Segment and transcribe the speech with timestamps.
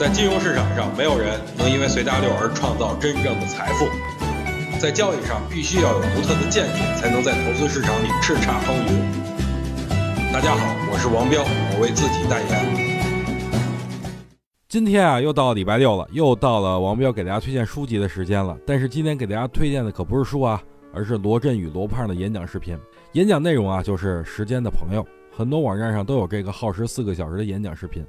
[0.00, 3.84] 在金融市场上，没有人能因为随大流而创造真正的财富。
[4.80, 10.32] 在交易上，必须要有独特的见解，才能在投资市场里叱咤风云。
[10.32, 12.48] 大家好，我是王彪，我为自己代言。
[14.70, 18.56] 今天啊，又到礼拜六了，又到了王彪给大家推荐书籍的时间了。
[18.66, 20.62] 但是今天给大家推荐的可不是书啊，
[20.94, 22.74] 而是罗振宇罗胖的演讲视频。
[23.12, 28.02] 演讲内容啊，就是时间的朋友，很多网站上都有这个耗时四个小时的演讲视频。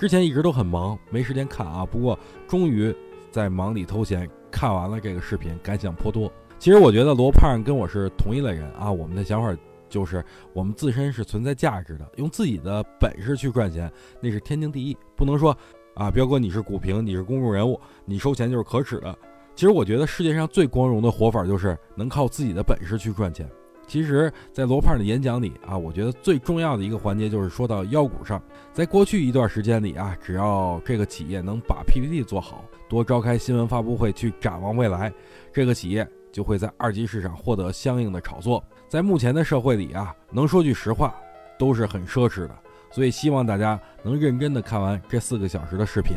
[0.00, 1.84] 之前一直都很忙，没时间看啊。
[1.84, 2.18] 不过
[2.48, 2.90] 终于
[3.30, 6.32] 在忙里偷闲看完了这个视频，感想颇多。
[6.58, 8.90] 其实我觉得罗胖跟我是同一类人啊。
[8.90, 9.54] 我们的想法
[9.90, 10.24] 就是
[10.54, 14.96] 我们自身是存在价值的，用自己的本事去赚钱，那是天经地义。
[15.14, 15.54] 不能说
[15.94, 19.14] 啊，彪哥你是股评，你是公众人物，你收钱就是可耻的。
[19.54, 23.46] 其实我觉得世界上最光荣的活法就是能靠自己的本事去赚钱。
[23.90, 28.40] 其实，在罗胖的演讲里啊，我觉得最重要的一个环节就是说到腰股上。
[28.72, 35.12] 在过去一段时间里啊，只要这个企业能把 PPT 做好，多召开新闻发布会去展望未来，
[35.52, 38.62] 这个企业就会在二级市场获得相应的炒作。
[38.88, 41.12] 在目前的社会里啊，能说句实话，
[41.58, 42.56] 都是很奢侈的。
[42.92, 46.16] 所以，希望大家能认真的看完这四个小时的视频。